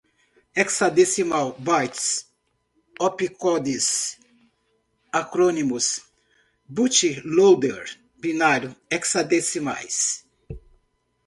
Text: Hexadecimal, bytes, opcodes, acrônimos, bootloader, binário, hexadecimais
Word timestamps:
Hexadecimal, 0.55 1.47
bytes, 1.59 2.23
opcodes, 2.99 4.17
acrônimos, 5.13 6.01
bootloader, 6.67 7.99
binário, 8.19 8.75
hexadecimais 8.89 10.25